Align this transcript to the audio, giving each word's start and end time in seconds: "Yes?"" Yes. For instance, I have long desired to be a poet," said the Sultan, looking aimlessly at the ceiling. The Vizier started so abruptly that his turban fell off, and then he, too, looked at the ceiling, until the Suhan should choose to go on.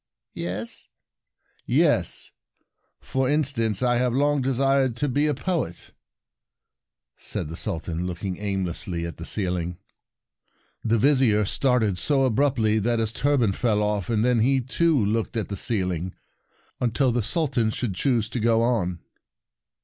"Yes?"" 0.33 0.87
Yes. 1.83 2.31
For 3.01 3.29
instance, 3.29 3.83
I 3.83 3.97
have 3.97 4.13
long 4.13 4.41
desired 4.41 4.95
to 4.95 5.07
be 5.07 5.27
a 5.27 5.35
poet," 5.35 5.91
said 7.17 7.49
the 7.49 7.55
Sultan, 7.55 8.07
looking 8.07 8.39
aimlessly 8.39 9.05
at 9.05 9.17
the 9.17 9.27
ceiling. 9.27 9.77
The 10.83 10.97
Vizier 10.97 11.45
started 11.45 11.99
so 11.99 12.23
abruptly 12.23 12.79
that 12.79 12.97
his 12.97 13.13
turban 13.13 13.51
fell 13.51 13.83
off, 13.83 14.09
and 14.09 14.25
then 14.25 14.39
he, 14.39 14.59
too, 14.59 15.05
looked 15.05 15.37
at 15.37 15.49
the 15.49 15.55
ceiling, 15.55 16.15
until 16.79 17.11
the 17.11 17.21
Suhan 17.21 17.71
should 17.71 17.93
choose 17.93 18.27
to 18.31 18.39
go 18.39 18.63
on. 18.63 19.01